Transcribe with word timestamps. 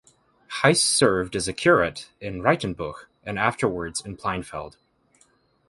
Heiss 0.63 0.81
served 0.81 1.35
as 1.35 1.47
a 1.47 1.53
curate 1.53 2.09
in 2.19 2.41
Raitenbuch 2.41 3.05
and 3.23 3.37
afterwards 3.37 4.03
in 4.03 4.17
Pleinfeld. 4.17 4.77